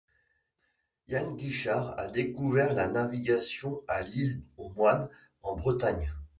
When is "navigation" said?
2.87-3.83